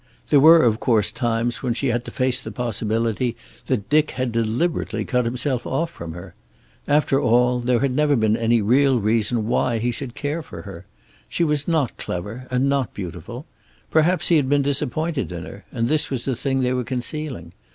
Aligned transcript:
There 0.29 0.39
were, 0.39 0.63
of 0.63 0.79
course, 0.79 1.11
times 1.11 1.61
when 1.61 1.75
she 1.75 1.89
had 1.89 2.03
to 2.05 2.09
face 2.09 2.41
the 2.41 2.51
possibility 2.51 3.35
that 3.67 3.87
Dick 3.87 4.09
had 4.09 4.31
deliberately 4.31 5.05
cut 5.05 5.25
himself 5.25 5.63
off 5.67 5.91
from 5.91 6.13
her. 6.13 6.33
After 6.87 7.21
all, 7.21 7.59
there 7.59 7.81
had 7.81 7.91
never 7.95 8.15
been 8.15 8.35
any 8.35 8.63
real 8.63 8.99
reason 8.99 9.45
why 9.47 9.77
he 9.77 9.91
should 9.91 10.15
care 10.15 10.41
for 10.41 10.63
her. 10.63 10.87
She 11.29 11.43
was 11.43 11.67
not 11.67 11.97
clever 11.97 12.47
and 12.49 12.67
not 12.67 12.95
beautiful. 12.95 13.45
Perhaps 13.91 14.29
he 14.29 14.37
had 14.37 14.49
been 14.49 14.63
disappointed 14.63 15.31
in 15.31 15.45
her, 15.45 15.65
and 15.71 15.87
this 15.87 16.09
was 16.09 16.25
the 16.25 16.35
thing 16.35 16.61
they 16.61 16.73
were 16.73 16.83
concealing. 16.83 17.53